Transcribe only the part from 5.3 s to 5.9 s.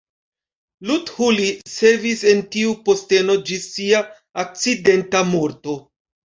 morto.